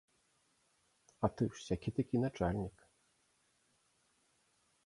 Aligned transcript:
А 1.27 1.29
ты 1.41 1.47
ж 1.57 1.61
сякі-такі 1.67 2.15
начальнік. 2.25 2.77